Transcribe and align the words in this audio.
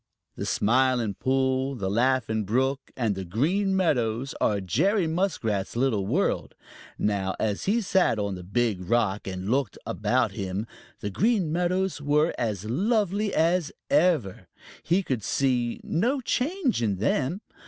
The 0.35 0.47
Smiling 0.47 1.13
Pool, 1.13 1.75
the 1.75 1.87
Laughing 1.87 2.43
Brook, 2.43 2.89
and 2.97 3.13
the 3.13 3.23
Green 3.23 3.75
Meadows 3.75 4.33
are 4.41 4.59
Jerry 4.59 5.05
Muskrat's 5.05 5.75
little 5.75 6.07
world. 6.07 6.55
Now, 6.97 7.35
as 7.39 7.65
he 7.65 7.81
sat 7.81 8.17
on 8.17 8.33
the 8.33 8.41
Big 8.43 8.81
Rock 8.89 9.27
and 9.27 9.47
looked 9.51 9.77
about 9.85 10.31
him, 10.31 10.65
the 11.01 11.11
Green 11.11 11.51
Meadows 11.51 12.01
were 12.01 12.33
as 12.39 12.65
lovely 12.65 13.31
as 13.31 13.71
ever. 13.91 14.47
He 14.81 15.03
could 15.03 15.23
see 15.23 15.79
no 15.83 16.19
change 16.19 16.81
in 16.81 16.95
them. 16.95 17.41